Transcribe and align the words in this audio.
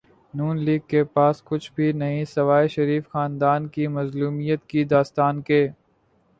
ن 0.33 0.57
لیگ 0.57 0.79
کے 0.87 1.03
پاس 1.05 1.41
کچھ 1.43 1.71
بھی 1.73 1.91
نہیں 1.91 2.23
سوائے 2.25 2.67
شریف 2.67 3.09
خاندان 3.09 3.67
کی 3.67 3.87
مظلومیت 3.89 4.65
کی 4.65 4.83
داستان 4.85 5.41
کے۔ 5.41 5.67